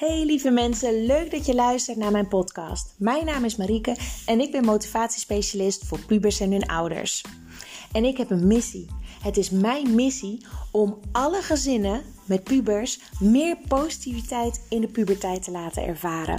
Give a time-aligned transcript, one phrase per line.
[0.00, 2.94] Hey lieve mensen, leuk dat je luistert naar mijn podcast.
[2.98, 3.96] Mijn naam is Marieke
[4.26, 7.24] en ik ben motivatiespecialist voor pubers en hun ouders.
[7.92, 8.86] En ik heb een missie.
[9.22, 15.50] Het is mijn missie om alle gezinnen met pubers meer positiviteit in de puberteit te
[15.50, 16.38] laten ervaren.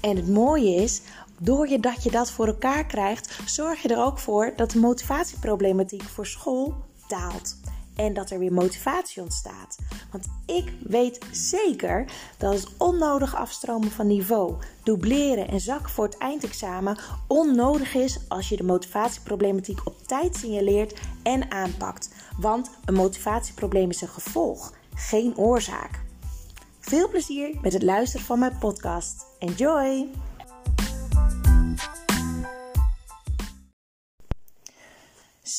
[0.00, 1.00] En het mooie is,
[1.40, 4.78] door je dat je dat voor elkaar krijgt, zorg je er ook voor dat de
[4.78, 6.74] motivatieproblematiek voor school
[7.08, 7.56] daalt
[8.00, 9.78] en dat er weer motivatie ontstaat.
[10.10, 16.18] Want ik weet zeker dat het onnodig afstromen van niveau, dubleren en zakken voor het
[16.18, 22.10] eindexamen onnodig is als je de motivatieproblematiek op tijd signaleert en aanpakt.
[22.38, 26.00] Want een motivatieprobleem is een gevolg, geen oorzaak.
[26.80, 29.26] Veel plezier met het luisteren van mijn podcast.
[29.38, 30.08] Enjoy!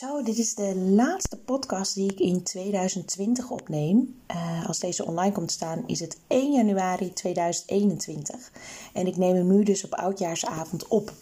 [0.01, 4.21] Zo, dit is de laatste podcast die ik in 2020 opneem.
[4.31, 8.52] Uh, als deze online komt staan, is het 1 januari 2021.
[8.93, 11.13] En ik neem hem nu dus op oudjaarsavond op.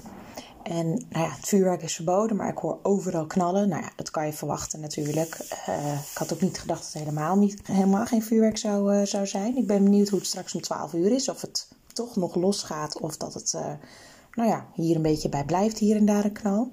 [0.63, 3.69] En nou ja, het vuurwerk is verboden, maar ik hoor overal knallen.
[3.69, 5.37] Nou ja, dat kan je verwachten natuurlijk.
[5.69, 9.05] Uh, ik had ook niet gedacht dat het helemaal, niet, helemaal geen vuurwerk zou, uh,
[9.05, 9.57] zou zijn.
[9.57, 11.29] Ik ben benieuwd hoe het straks om 12 uur is.
[11.29, 13.57] Of het toch nog losgaat of dat het
[14.33, 16.71] nou ja, hier een beetje bij blijft, hier en daar een knal.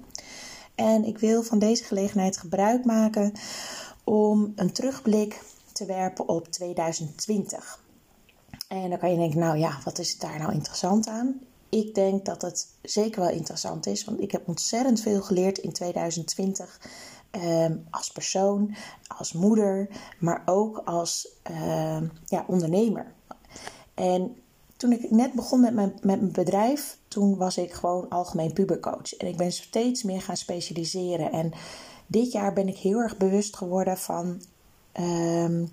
[0.77, 3.33] En ik wil van deze gelegenheid gebruik maken
[4.03, 7.83] om een terugblik te werpen op 2020.
[8.67, 11.39] En dan kan je denken, nou ja, wat is daar nou interessant aan?
[11.69, 15.71] Ik denk dat het zeker wel interessant is, want ik heb ontzettend veel geleerd in
[15.71, 16.81] 2020
[17.31, 18.75] ehm, als persoon,
[19.07, 19.89] als moeder,
[20.19, 23.13] maar ook als ehm, ja, ondernemer.
[23.93, 24.35] En
[24.77, 29.15] toen ik net begon met mijn, met mijn bedrijf, toen was ik gewoon algemeen pubercoach.
[29.15, 31.31] En ik ben steeds meer gaan specialiseren.
[31.31, 31.51] En
[32.07, 34.41] dit jaar ben ik heel erg bewust geworden van
[34.91, 35.65] ehm,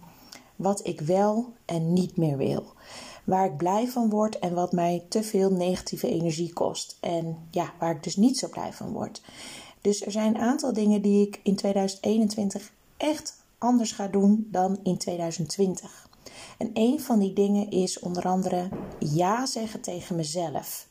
[0.56, 2.64] wat ik wel en niet meer wil.
[3.24, 6.96] Waar ik blij van word en wat mij te veel negatieve energie kost.
[7.00, 9.22] En ja, waar ik dus niet zo blij van word.
[9.80, 14.78] Dus er zijn een aantal dingen die ik in 2021 echt anders ga doen dan
[14.82, 16.08] in 2020.
[16.58, 20.86] En een van die dingen is onder andere ja zeggen tegen mezelf.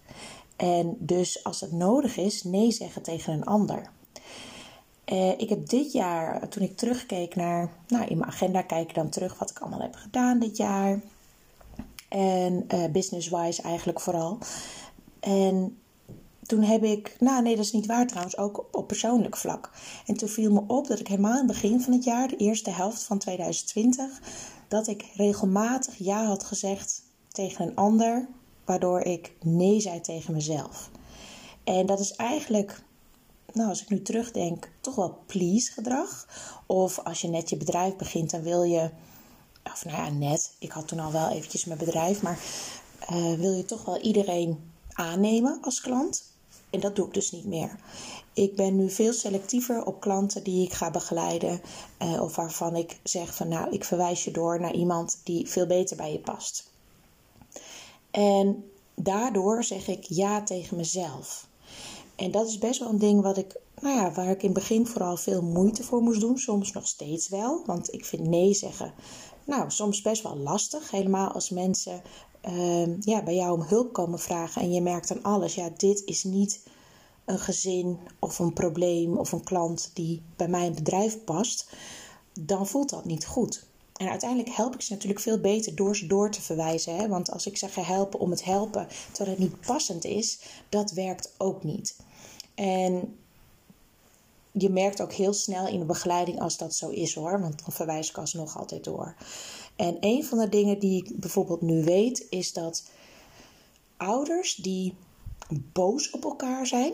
[0.55, 3.91] En dus als het nodig is, nee zeggen tegen een ander.
[5.05, 8.95] Uh, ik heb dit jaar, toen ik terugkeek naar, nou in mijn agenda kijk ik
[8.95, 11.01] dan terug wat ik allemaal heb gedaan dit jaar.
[12.09, 14.37] En uh, business-wise eigenlijk vooral.
[15.19, 15.77] En
[16.45, 19.71] toen heb ik, nou nee, dat is niet waar trouwens, ook op persoonlijk vlak.
[20.05, 22.37] En toen viel me op dat ik helemaal in het begin van het jaar, de
[22.37, 24.21] eerste helft van 2020,
[24.73, 28.27] dat ik regelmatig ja had gezegd tegen een ander,
[28.65, 30.89] waardoor ik nee zei tegen mezelf.
[31.63, 32.83] En dat is eigenlijk,
[33.51, 36.27] nou als ik nu terugdenk, toch wel please gedrag.
[36.65, 38.89] Of als je net je bedrijf begint, dan wil je,
[39.63, 42.39] of nou ja, net, ik had toen al wel eventjes mijn bedrijf, maar
[43.11, 46.32] uh, wil je toch wel iedereen aannemen als klant.
[46.73, 47.75] En dat doe ik dus niet meer.
[48.33, 51.61] Ik ben nu veel selectiever op klanten die ik ga begeleiden.
[51.97, 55.67] Eh, of waarvan ik zeg van nou, ik verwijs je door naar iemand die veel
[55.67, 56.71] beter bij je past.
[58.11, 61.47] En daardoor zeg ik ja tegen mezelf.
[62.15, 64.59] En dat is best wel een ding wat ik, nou ja, waar ik in het
[64.59, 66.37] begin vooral veel moeite voor moest doen.
[66.37, 67.63] Soms nog steeds wel.
[67.65, 68.93] Want ik vind nee zeggen,
[69.45, 70.91] nou, soms best wel lastig.
[70.91, 72.01] Helemaal als mensen
[72.49, 76.01] uh, ja, bij jou om hulp komen vragen en je merkt aan alles, ja, dit
[76.05, 76.63] is niet
[77.25, 81.69] een gezin of een probleem of een klant die bij mijn bedrijf past,
[82.39, 83.65] dan voelt dat niet goed.
[83.93, 86.95] En uiteindelijk help ik ze natuurlijk veel beter door ze door te verwijzen.
[86.95, 87.07] Hè?
[87.07, 90.39] Want als ik zeg helpen om het helpen terwijl het niet passend is,
[90.69, 91.95] dat werkt ook niet.
[92.55, 93.17] En
[94.51, 97.73] je merkt ook heel snel in de begeleiding als dat zo is hoor, want dan
[97.73, 99.15] verwijs ik alsnog altijd door.
[99.75, 102.83] En een van de dingen die ik bijvoorbeeld nu weet, is dat
[103.97, 104.95] ouders die
[105.73, 106.93] boos op elkaar zijn.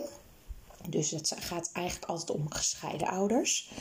[0.89, 3.71] Dus het gaat eigenlijk altijd om gescheiden ouders.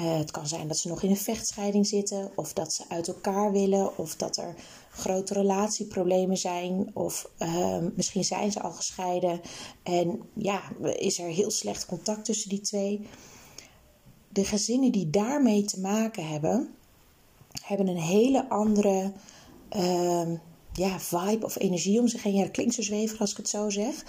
[0.00, 3.08] Uh, het kan zijn dat ze nog in een vechtscheiding zitten, of dat ze uit
[3.08, 4.54] elkaar willen, of dat er
[4.90, 9.40] grote relatieproblemen zijn, of uh, misschien zijn ze al gescheiden
[9.82, 13.08] en ja, is er heel slecht contact tussen die twee.
[14.28, 16.74] De gezinnen die daarmee te maken hebben,
[17.62, 19.12] hebben een hele andere
[19.76, 20.30] uh,
[20.72, 22.34] ja, vibe of energie om zich heen.
[22.34, 24.04] Ja, dat klinkt zo zweverig als ik het zo zeg.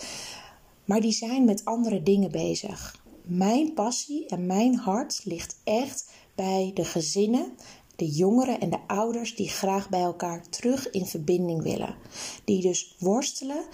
[0.86, 3.04] Maar die zijn met andere dingen bezig.
[3.24, 7.52] Mijn passie en mijn hart ligt echt bij de gezinnen,
[7.96, 11.96] de jongeren en de ouders die graag bij elkaar terug in verbinding willen.
[12.44, 13.66] Die dus worstelen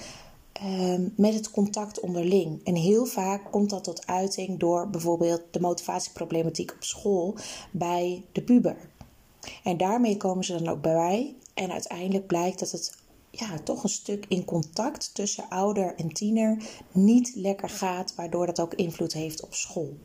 [0.62, 2.64] uh, met het contact onderling.
[2.64, 7.36] En heel vaak komt dat tot uiting door bijvoorbeeld de motivatieproblematiek op school
[7.72, 8.78] bij de puber.
[9.64, 11.36] En daarmee komen ze dan ook bij mij.
[11.54, 12.98] En uiteindelijk blijkt dat het
[13.30, 18.60] ja, toch een stuk in contact tussen ouder en tiener niet lekker gaat, waardoor dat
[18.60, 19.98] ook invloed heeft op school.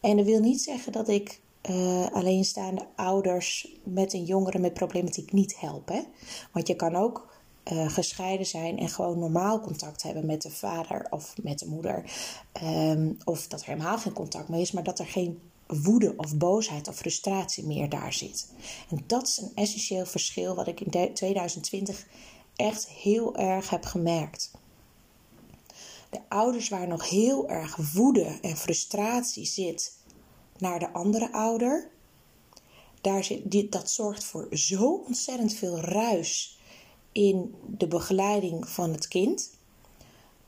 [0.00, 1.40] En dat wil niet zeggen dat ik
[1.70, 5.88] uh, alleenstaande ouders met een jongere met problematiek niet help.
[5.88, 6.00] Hè?
[6.52, 7.32] Want je kan ook
[7.72, 12.04] uh, gescheiden zijn en gewoon normaal contact hebben met de vader of met de moeder.
[12.62, 15.38] Um, of dat er helemaal geen contact meer is, maar dat er geen
[15.74, 18.52] woede of boosheid of frustratie meer daar zit.
[18.90, 22.06] En dat is een essentieel verschil wat ik in 2020
[22.56, 24.50] echt heel erg heb gemerkt.
[26.10, 29.96] De ouders waar nog heel erg woede en frustratie zit
[30.58, 31.90] naar de andere ouder,
[33.00, 36.60] daar zit, dat zorgt voor zo ontzettend veel ruis
[37.12, 39.50] in de begeleiding van het kind,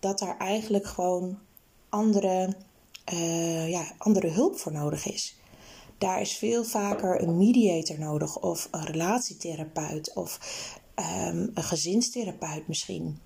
[0.00, 1.38] dat daar eigenlijk gewoon
[1.88, 2.56] andere,
[3.12, 5.36] uh, ja, andere hulp voor nodig is.
[5.98, 10.38] Daar is veel vaker een mediator nodig, of een relatietherapeut, of
[10.96, 13.18] um, een gezinstherapeut misschien.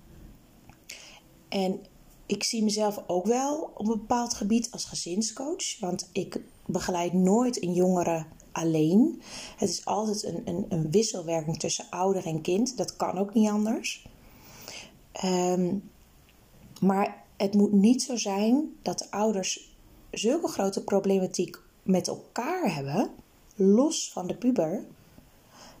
[1.49, 1.79] En
[2.25, 7.63] ik zie mezelf ook wel op een bepaald gebied als gezinscoach, want ik begeleid nooit
[7.63, 9.21] een jongere alleen.
[9.57, 12.77] Het is altijd een, een, een wisselwerking tussen ouder en kind.
[12.77, 14.07] Dat kan ook niet anders.
[15.25, 15.89] Um,
[16.81, 19.77] maar het moet niet zo zijn dat de ouders
[20.11, 23.09] zulke grote problematiek met elkaar hebben,
[23.55, 24.85] los van de puber,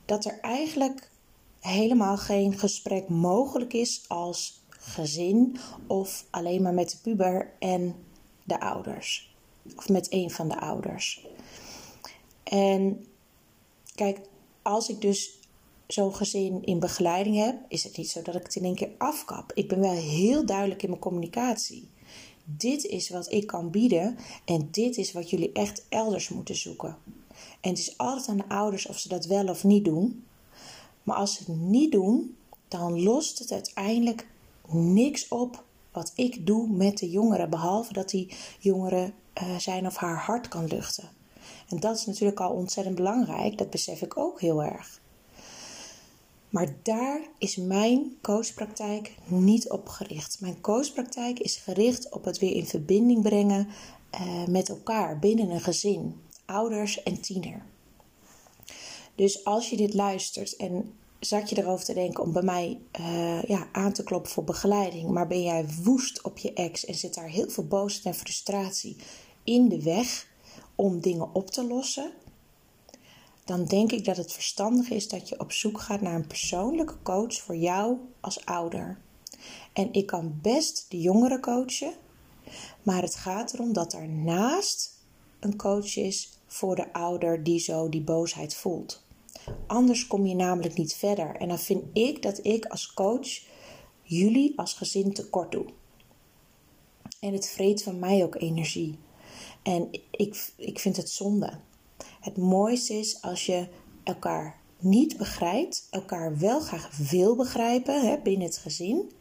[0.05, 1.11] dat er eigenlijk
[1.59, 5.57] helemaal geen gesprek mogelijk is als gezin
[5.87, 7.95] of alleen maar met de puber en
[8.43, 9.35] de ouders.
[9.75, 11.27] Of met een van de ouders.
[12.43, 13.05] En
[13.95, 14.19] kijk,
[14.61, 15.38] als ik dus
[15.91, 18.91] zo'n gezin in begeleiding heb, is het niet zo dat ik het in één keer
[18.97, 19.51] afkap.
[19.53, 21.89] Ik ben wel heel duidelijk in mijn communicatie.
[22.43, 26.97] Dit is wat ik kan bieden en dit is wat jullie echt elders moeten zoeken.
[27.61, 30.23] En het is altijd aan de ouders of ze dat wel of niet doen.
[31.03, 32.35] Maar als ze het niet doen,
[32.67, 34.27] dan lost het uiteindelijk
[34.67, 39.95] niks op wat ik doe met de jongeren, behalve dat die jongeren uh, zijn of
[39.95, 41.09] haar hart kan luchten.
[41.69, 44.99] En dat is natuurlijk al ontzettend belangrijk, dat besef ik ook heel erg.
[46.49, 50.37] Maar daar is mijn coachpraktijk niet op gericht.
[50.41, 53.67] Mijn coachpraktijk is gericht op het weer in verbinding brengen
[54.13, 57.65] uh, met elkaar binnen een gezin, ouders en tiener.
[59.15, 63.43] Dus als je dit luistert en zat je erover te denken om bij mij uh,
[63.43, 67.13] ja, aan te kloppen voor begeleiding, maar ben jij woest op je ex en zit
[67.13, 68.95] daar heel veel boosheid en frustratie
[69.43, 70.27] in de weg
[70.75, 72.11] om dingen op te lossen,
[73.49, 77.01] dan denk ik dat het verstandig is dat je op zoek gaat naar een persoonlijke
[77.03, 78.99] coach voor jou als ouder.
[79.73, 81.93] En ik kan best de jongeren coachen,
[82.83, 85.03] maar het gaat erom dat er naast
[85.39, 89.03] een coach is voor de ouder die zo die boosheid voelt.
[89.67, 91.35] Anders kom je namelijk niet verder.
[91.35, 93.41] En dan vind ik dat ik als coach
[94.01, 95.65] jullie als gezin tekort doe.
[97.19, 98.97] En het vreet van mij ook energie.
[99.63, 101.59] En ik, ik vind het zonde.
[102.19, 103.67] Het mooiste is als je
[104.03, 109.11] elkaar niet begrijpt, elkaar wel graag wil begrijpen hè, binnen het gezin.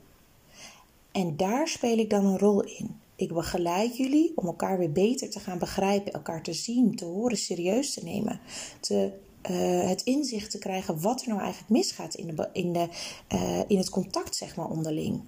[1.13, 3.01] En daar speel ik dan een rol in.
[3.17, 7.37] Ik begeleid jullie om elkaar weer beter te gaan begrijpen, elkaar te zien, te horen,
[7.37, 8.41] serieus te nemen,
[8.81, 9.13] te,
[9.51, 12.89] uh, het inzicht te krijgen wat er nou eigenlijk misgaat in, de, in, de,
[13.35, 15.21] uh, in het contact zeg maar, onderling.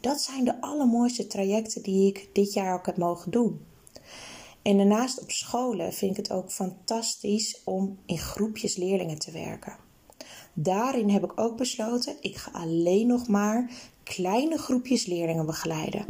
[0.00, 3.60] Dat zijn de allermooiste trajecten die ik dit jaar ook heb mogen doen.
[4.68, 9.76] En daarnaast op scholen vind ik het ook fantastisch om in groepjes leerlingen te werken.
[10.52, 13.70] Daarin heb ik ook besloten, ik ga alleen nog maar
[14.02, 16.04] kleine groepjes leerlingen begeleiden.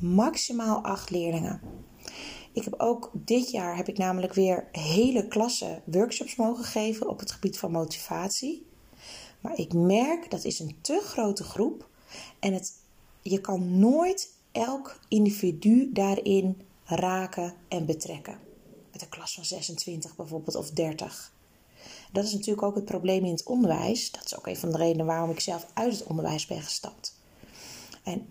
[0.00, 1.60] Maximaal acht leerlingen.
[2.52, 7.18] Ik heb ook dit jaar heb ik namelijk weer hele klassen workshops mogen geven op
[7.18, 8.66] het gebied van motivatie.
[9.40, 11.88] Maar ik merk dat is een te grote groep
[12.38, 12.72] en het,
[13.22, 18.38] je kan nooit elk individu daarin raken en betrekken.
[18.92, 21.32] Met een klas van 26 bijvoorbeeld of 30.
[22.12, 24.10] Dat is natuurlijk ook het probleem in het onderwijs.
[24.10, 27.20] Dat is ook een van de redenen waarom ik zelf uit het onderwijs ben gestapt.
[28.02, 28.26] En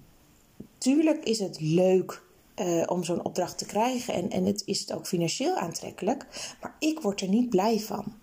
[0.77, 2.23] tuurlijk is het leuk
[2.55, 6.75] uh, om zo'n opdracht te krijgen en, en het is het ook financieel aantrekkelijk, maar
[6.79, 8.15] ik word er niet blij van.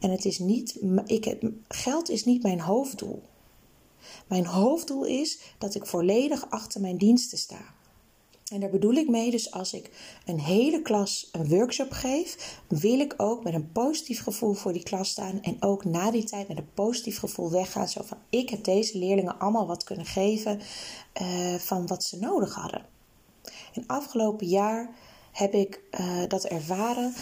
[0.00, 1.36] En het is niet, ik,
[1.68, 3.22] geld is niet mijn hoofddoel.
[4.26, 7.74] Mijn hoofddoel is dat ik volledig achter mijn diensten sta.
[8.52, 9.90] En daar bedoel ik mee, dus als ik
[10.24, 14.82] een hele klas een workshop geef, wil ik ook met een positief gevoel voor die
[14.82, 17.88] klas staan en ook na die tijd met een positief gevoel weggaan.
[17.88, 20.60] Zo van, ik heb deze leerlingen allemaal wat kunnen geven
[21.20, 22.86] uh, van wat ze nodig hadden.
[23.74, 24.90] En afgelopen jaar
[25.32, 27.14] heb ik uh, dat ervaren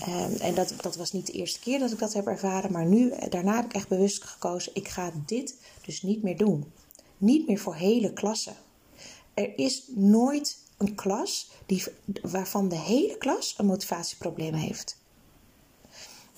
[0.00, 2.86] Ehm, en dat, dat was niet de eerste keer dat ik dat heb ervaren, maar
[2.86, 6.72] nu, daarna heb ik echt bewust gekozen, ik ga dit dus niet meer doen.
[7.18, 8.56] Niet meer voor hele klassen.
[9.34, 11.84] Er is nooit een klas die,
[12.22, 15.04] waarvan de hele klas een motivatieprobleem heeft.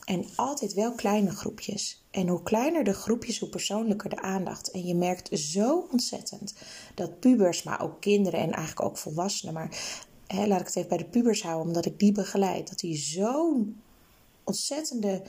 [0.05, 2.05] En altijd wel kleine groepjes.
[2.11, 4.71] En hoe kleiner de groepjes, hoe persoonlijker de aandacht.
[4.71, 6.55] En je merkt zo ontzettend
[6.95, 10.89] dat pubers, maar ook kinderen en eigenlijk ook volwassenen, maar hè, laat ik het even
[10.89, 13.81] bij de pubers houden, omdat ik die begeleid, dat die zo'n
[14.45, 15.23] ontzettende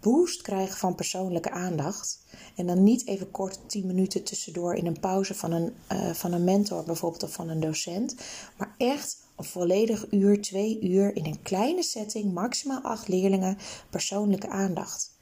[0.00, 2.22] boost krijgen van persoonlijke aandacht.
[2.56, 6.32] En dan niet even kort 10 minuten tussendoor in een pauze van een, uh, van
[6.32, 8.14] een mentor bijvoorbeeld of van een docent.
[8.56, 13.58] Maar echt een volledig uur, twee uur in een kleine setting, maximaal acht leerlingen,
[13.90, 15.16] persoonlijke aandacht.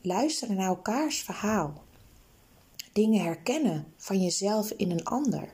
[0.00, 1.82] Luisteren naar elkaars verhaal.
[2.92, 5.48] Dingen herkennen van jezelf in een ander.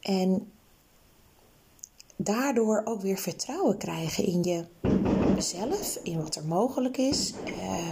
[0.00, 0.52] En
[2.16, 4.42] daardoor ook weer vertrouwen krijgen in
[5.42, 7.88] jezelf, in wat er mogelijk is, uh,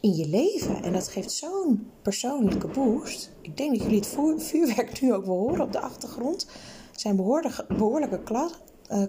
[0.00, 0.82] in je leven.
[0.82, 3.30] En dat geeft zo'n persoonlijke boost.
[3.40, 6.46] Ik denk dat jullie het vuurwerk nu ook wel horen op de achtergrond.
[6.90, 8.20] Het zijn behoorlijke, behoorlijke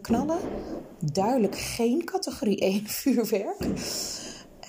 [0.01, 0.39] knallen.
[0.99, 3.65] Duidelijk geen categorie 1 vuurwerk.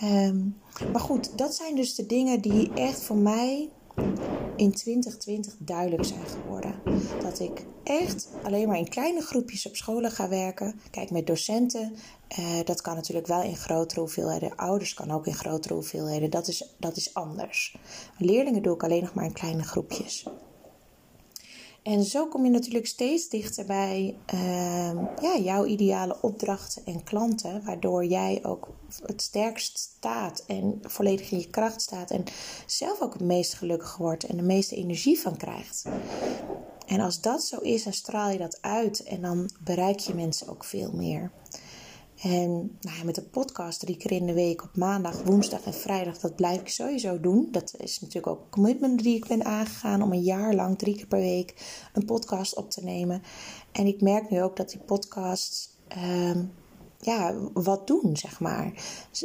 [0.02, 0.56] Um,
[0.92, 3.68] maar goed, dat zijn dus de dingen die echt voor mij
[4.56, 6.51] in 2020 duidelijk zijn geworden.
[7.22, 10.80] Dat ik echt alleen maar in kleine groepjes op scholen ga werken.
[10.90, 11.94] Kijk, met docenten,
[12.28, 14.56] eh, dat kan natuurlijk wel in grotere hoeveelheden.
[14.56, 16.30] Ouders kan ook in grotere hoeveelheden.
[16.30, 17.76] Dat is, dat is anders.
[18.18, 20.26] Leerlingen doe ik alleen nog maar in kleine groepjes.
[21.82, 27.64] En zo kom je natuurlijk steeds dichter bij uh, ja, jouw ideale opdrachten en klanten,
[27.64, 28.68] waardoor jij ook
[29.02, 32.24] het sterkst staat en volledig in je kracht staat en
[32.66, 35.84] zelf ook het meest gelukkig wordt en de meeste energie van krijgt.
[36.86, 40.48] En als dat zo is, dan straal je dat uit en dan bereik je mensen
[40.48, 41.30] ook veel meer.
[42.22, 45.74] En nou ja, met de podcast drie keer in de week op maandag, woensdag en
[45.74, 47.48] vrijdag, dat blijf ik sowieso doen.
[47.50, 50.96] Dat is natuurlijk ook een commitment die ik ben aangegaan om een jaar lang drie
[50.96, 51.54] keer per week
[51.92, 53.22] een podcast op te nemen.
[53.72, 56.44] En ik merk nu ook dat die podcasts ehm,
[56.98, 58.72] ja, wat doen, zeg maar.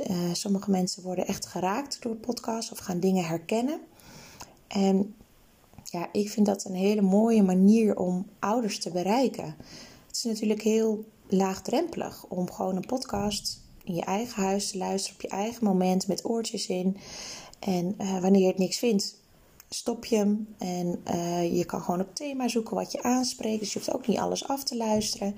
[0.10, 3.80] Uh, sommige mensen worden echt geraakt door podcast of gaan dingen herkennen.
[4.68, 5.16] En
[5.92, 9.56] ja, ik vind dat een hele mooie manier om ouders te bereiken.
[10.08, 15.16] Het is natuurlijk heel laagdrempelig om gewoon een podcast in je eigen huis te luisteren
[15.16, 16.98] op je eigen moment met oortjes in.
[17.60, 19.22] En uh, wanneer je het niks vindt,
[19.70, 20.48] stop je hem.
[20.58, 23.60] En uh, je kan gewoon op thema zoeken wat je aanspreekt.
[23.60, 25.36] Dus je hoeft ook niet alles af te luisteren.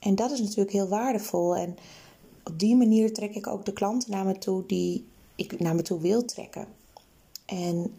[0.00, 1.56] En dat is natuurlijk heel waardevol.
[1.56, 1.76] En
[2.44, 5.82] op die manier trek ik ook de klanten naar me toe die ik naar me
[5.82, 6.66] toe wil trekken.
[7.46, 7.94] En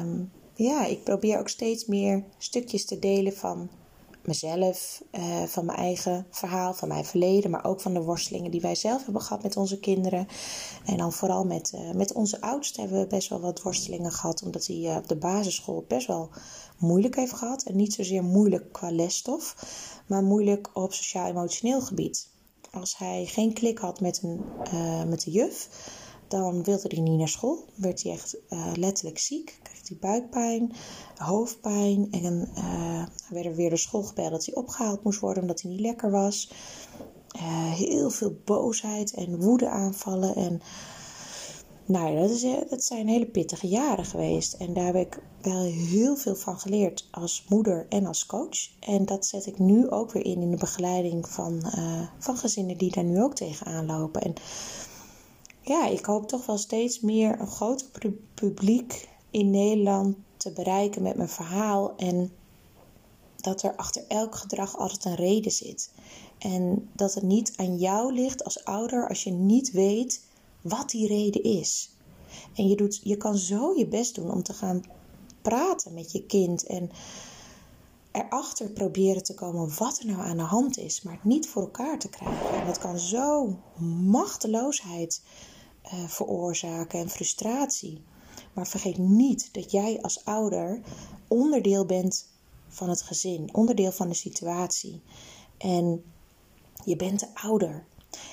[0.00, 3.68] um, ja, ik probeer ook steeds meer stukjes te delen van
[4.26, 8.60] mezelf, uh, van mijn eigen verhaal, van mijn verleden, maar ook van de worstelingen die
[8.60, 10.26] wij zelf hebben gehad met onze kinderen.
[10.84, 14.42] En dan vooral met, uh, met onze oudste hebben we best wel wat worstelingen gehad,
[14.42, 16.30] omdat hij uh, op de basisschool best wel
[16.78, 17.62] moeilijk heeft gehad.
[17.62, 19.56] En niet zozeer moeilijk qua lesstof,
[20.06, 22.28] maar moeilijk op sociaal-emotioneel gebied.
[22.70, 24.40] Als hij geen klik had met, een,
[25.08, 25.68] met de juf,
[26.28, 27.64] dan wilde hij niet naar school.
[27.74, 28.36] Werd hij echt
[28.74, 30.72] letterlijk ziek die buikpijn,
[31.16, 32.08] hoofdpijn.
[32.10, 35.70] En uh, werd er weer de school gebeld dat hij opgehaald moest worden omdat hij
[35.70, 36.52] niet lekker was.
[37.36, 40.34] Uh, heel veel boosheid en woede aanvallen.
[40.36, 40.60] En
[41.86, 44.52] nou ja, dat, is, eh, dat zijn hele pittige jaren geweest.
[44.52, 48.70] En daar heb ik wel heel veel van geleerd als moeder en als coach.
[48.80, 51.62] En dat zet ik nu ook weer in in de begeleiding van,
[52.18, 54.22] van gezinnen die daar nu ook tegenaan lopen.
[54.22, 54.34] En
[55.64, 61.16] ja, ik hoop toch wel steeds meer een groter publiek in Nederland te bereiken met
[61.16, 61.96] mijn verhaal.
[61.96, 62.32] En
[63.36, 65.92] dat er achter elk gedrag altijd een reden zit.
[66.38, 70.24] En dat het niet aan jou ligt als ouder als je niet weet
[70.60, 71.90] wat die reden is.
[72.54, 74.82] En je, doet, je kan zo je best doen om te gaan
[75.42, 76.90] praten met je kind en
[78.12, 81.62] erachter proberen te komen wat er nou aan de hand is, maar het niet voor
[81.62, 82.60] elkaar te krijgen.
[82.60, 83.58] En dat kan zo
[84.04, 85.22] machteloosheid
[85.84, 88.02] uh, veroorzaken en frustratie.
[88.54, 90.80] Maar vergeet niet dat jij als ouder
[91.28, 92.28] onderdeel bent
[92.68, 95.02] van het gezin, onderdeel van de situatie.
[95.58, 96.04] En
[96.84, 97.86] je bent de ouder.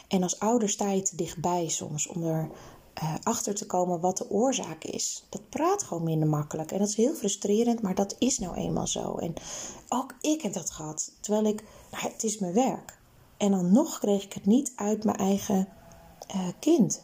[0.08, 2.50] En als ouder sta je te dichtbij soms om er
[3.04, 5.25] uh, achter te komen wat de oorzaak is.
[5.30, 6.72] Dat praat gewoon minder makkelijk.
[6.72, 9.16] En dat is heel frustrerend, maar dat is nou eenmaal zo.
[9.16, 9.34] En
[9.90, 11.12] ook ik heb dat gehad.
[11.20, 13.00] Terwijl ik, nou, het is mijn werk.
[13.38, 15.68] En dan nog kreeg ik het niet uit mijn eigen
[16.36, 17.04] uh, kind.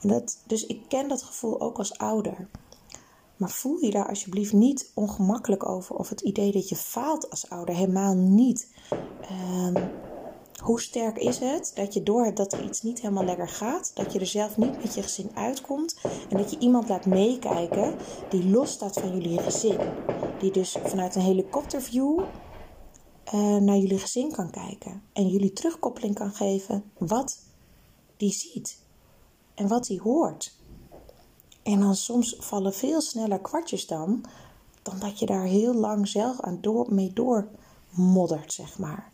[0.00, 2.48] Dat, dus ik ken dat gevoel ook als ouder.
[3.36, 7.50] Maar voel je daar alsjeblieft niet ongemakkelijk over of het idee dat je faalt als
[7.50, 8.68] ouder helemaal niet.
[9.30, 9.90] Um,
[10.62, 14.12] Hoe sterk is het dat je doorhebt dat er iets niet helemaal lekker gaat, dat
[14.12, 15.96] je er zelf niet met je gezin uitkomt
[16.28, 17.96] en dat je iemand laat meekijken
[18.28, 19.78] die los staat van jullie gezin,
[20.38, 26.34] die dus vanuit een helikopterview uh, naar jullie gezin kan kijken en jullie terugkoppeling kan
[26.34, 27.38] geven wat
[28.16, 28.78] die ziet
[29.58, 30.56] en wat hij hoort.
[31.62, 34.24] En dan soms vallen veel sneller kwartjes dan,
[34.82, 39.12] dan dat je daar heel lang zelf aan door, mee doormoddert, zeg maar.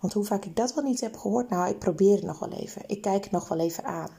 [0.00, 2.52] Want hoe vaak ik dat wel niet heb gehoord, nou, ik probeer het nog wel
[2.52, 2.82] even.
[2.86, 4.10] Ik kijk het nog wel even aan.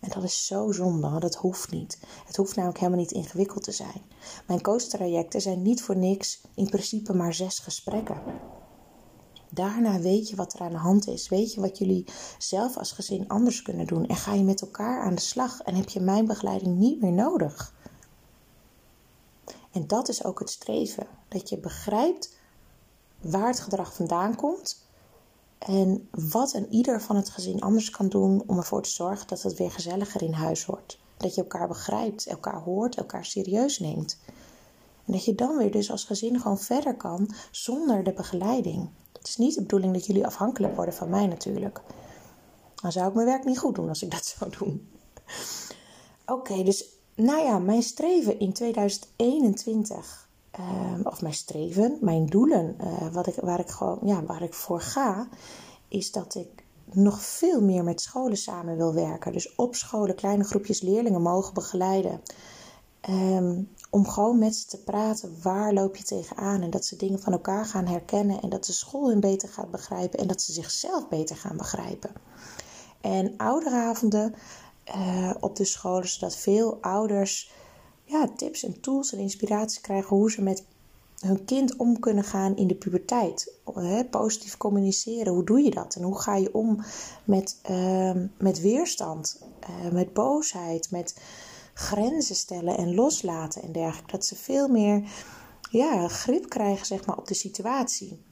[0.00, 1.98] En dat is zo zonde, dat hoeft niet.
[2.26, 4.02] Het hoeft namelijk helemaal niet ingewikkeld te zijn.
[4.46, 8.22] Mijn coach-trajecten zijn niet voor niks in principe maar zes gesprekken.
[9.50, 11.28] Daarna weet je wat er aan de hand is.
[11.28, 12.04] Weet je wat jullie
[12.38, 14.06] zelf als gezin anders kunnen doen.
[14.06, 15.60] En ga je met elkaar aan de slag.
[15.60, 17.74] En heb je mijn begeleiding niet meer nodig.
[19.70, 21.06] En dat is ook het streven.
[21.28, 22.38] Dat je begrijpt
[23.20, 24.88] waar het gedrag vandaan komt.
[25.58, 29.42] En wat een ieder van het gezin anders kan doen om ervoor te zorgen dat
[29.42, 30.98] het weer gezelliger in huis wordt.
[31.16, 34.18] Dat je elkaar begrijpt, elkaar hoort, elkaar serieus neemt.
[35.06, 38.88] En dat je dan weer dus als gezin gewoon verder kan zonder de begeleiding.
[39.20, 41.80] Het is niet de bedoeling dat jullie afhankelijk worden van mij natuurlijk.
[42.74, 44.88] Dan zou ik mijn werk niet goed doen als ik dat zou doen.
[46.26, 46.84] Oké, dus
[47.14, 53.34] nou ja, mijn streven in 2021, ehm, of mijn streven, mijn doelen, uh, wat ik,
[53.34, 55.28] waar, ik gewoon, ja, waar ik voor ga,
[55.88, 59.32] is dat ik nog veel meer met scholen samen wil werken.
[59.32, 62.20] Dus op scholen kleine groepjes leerlingen mogen begeleiden.
[63.08, 65.36] Um, om gewoon met ze te praten.
[65.42, 66.62] Waar loop je tegenaan?
[66.62, 68.40] En dat ze dingen van elkaar gaan herkennen.
[68.40, 70.18] En dat de school hun beter gaat begrijpen.
[70.18, 72.10] En dat ze zichzelf beter gaan begrijpen.
[73.00, 74.34] En ouderavonden
[74.96, 77.52] uh, op de scholen, zodat veel ouders
[78.04, 80.64] ja, tips en tools en inspiratie krijgen hoe ze met
[81.20, 83.52] hun kind om kunnen gaan in de puberteit.
[84.10, 85.94] Positief communiceren, hoe doe je dat?
[85.94, 86.84] En hoe ga je om
[87.24, 89.42] met, uh, met weerstand,
[89.84, 91.14] uh, met boosheid, met
[91.80, 94.10] grenzen stellen en loslaten en dergelijke.
[94.10, 95.02] Dat ze veel meer
[95.70, 98.22] ja, grip krijgen zeg maar, op de situatie.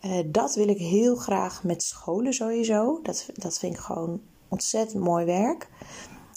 [0.00, 3.00] Uh, dat wil ik heel graag met scholen sowieso.
[3.02, 5.68] Dat, dat vind ik gewoon ontzettend mooi werk.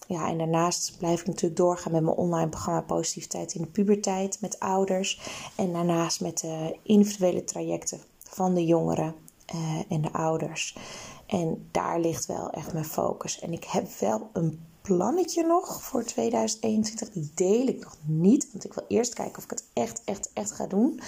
[0.07, 4.41] Ja, en daarnaast blijf ik natuurlijk doorgaan met mijn online programma Positiviteit in de Puberteit
[4.41, 5.21] met ouders.
[5.55, 9.15] En daarnaast met de individuele trajecten van de jongeren
[9.55, 10.77] uh, en de ouders.
[11.25, 13.39] En daar ligt wel echt mijn focus.
[13.39, 17.09] En ik heb wel een plannetje nog voor 2021.
[17.09, 20.29] Die deel ik nog niet, want ik wil eerst kijken of ik het echt, echt,
[20.33, 20.99] echt ga doen.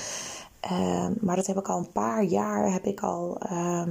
[0.71, 3.87] Uh, maar dat heb ik al een paar jaar, heb ik al uh,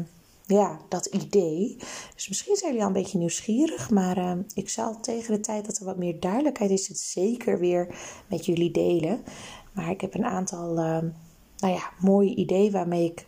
[0.46, 1.76] ja, dat idee.
[2.14, 5.66] Dus misschien zijn jullie al een beetje nieuwsgierig, maar uh, ik zal tegen de tijd
[5.66, 9.24] dat er wat meer duidelijkheid is, het zeker weer met jullie delen.
[9.72, 13.26] Maar ik heb een aantal, nou ja, mooie ideeën waarmee ik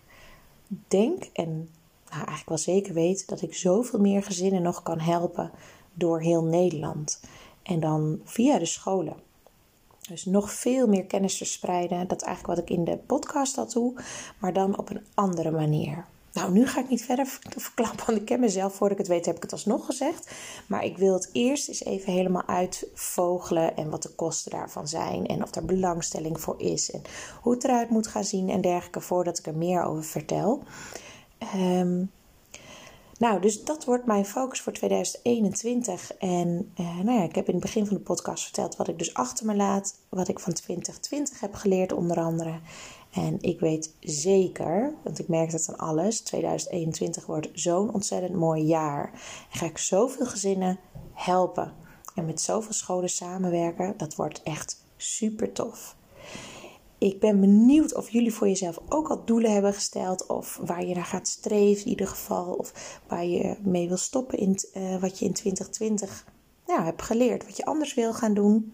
[0.88, 1.68] denk en
[2.04, 5.50] nou, eigenlijk wel zeker weet dat ik zoveel meer gezinnen nog kan helpen
[5.98, 7.20] door heel Nederland.
[7.62, 9.16] En dan via de scholen.
[10.08, 12.08] Dus nog veel meer kennis verspreiden.
[12.08, 13.94] Dat is eigenlijk wat ik in de podcast al doe,
[14.38, 16.04] maar dan op een andere manier.
[16.32, 18.74] Nou, nu ga ik niet verder verklappen, want ik ken mezelf.
[18.74, 20.30] Voordat ik het weet, heb ik het alsnog gezegd.
[20.66, 23.76] Maar ik wil het eerst eens even helemaal uitvogelen.
[23.76, 25.26] En wat de kosten daarvan zijn.
[25.26, 26.90] En of er belangstelling voor is.
[26.90, 27.02] En
[27.40, 29.00] hoe het eruit moet gaan zien en dergelijke.
[29.00, 30.62] Voordat ik er meer over vertel.
[31.54, 32.10] Um,
[33.18, 36.12] nou, dus dat wordt mijn focus voor 2021.
[36.16, 38.98] En uh, nou ja, ik heb in het begin van de podcast verteld wat ik
[38.98, 39.94] dus achter me laat.
[40.08, 42.60] Wat ik van 2020 heb geleerd, onder andere.
[43.12, 48.62] En ik weet zeker, want ik merk het aan alles, 2021 wordt zo'n ontzettend mooi
[48.62, 49.10] jaar.
[49.52, 50.78] En ga ik zoveel gezinnen
[51.12, 51.72] helpen.
[52.14, 55.96] En met zoveel scholen samenwerken, dat wordt echt super tof.
[56.98, 60.26] Ik ben benieuwd of jullie voor jezelf ook al doelen hebben gesteld.
[60.26, 62.52] Of waar je naar gaat streven in ieder geval.
[62.52, 66.26] Of waar je mee wil stoppen in uh, wat je in 2020
[66.66, 67.44] nou, hebt geleerd.
[67.44, 68.72] Wat je anders wil gaan doen.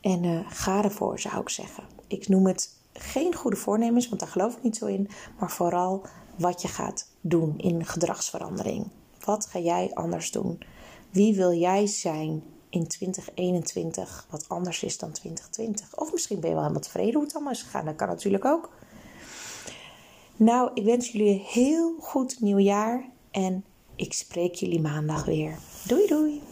[0.00, 1.84] En uh, ga ervoor zou ik zeggen.
[2.06, 5.08] Ik noem het geen goede voornemens, want daar geloof ik niet zo in.
[5.38, 6.02] Maar vooral
[6.38, 8.88] wat je gaat doen in gedragsverandering.
[9.24, 10.62] Wat ga jij anders doen?
[11.10, 16.00] Wie wil jij zijn in 2021 wat anders is dan 2020.
[16.00, 17.84] Of misschien ben je wel helemaal tevreden hoe het allemaal is gegaan.
[17.84, 18.70] Dat kan natuurlijk ook.
[20.36, 23.64] Nou, ik wens jullie een heel goed nieuwjaar en
[23.96, 25.58] ik spreek jullie maandag weer.
[25.86, 26.51] Doei doei!